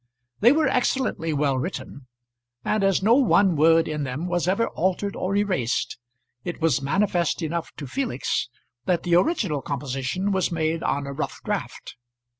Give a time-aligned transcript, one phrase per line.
[0.39, 2.07] They were excellently well written;
[2.65, 5.99] and as no one word in them was ever altered or erased,
[6.43, 8.49] it was manifest enough to Felix
[8.85, 11.97] that the original composition was made on a rough draft.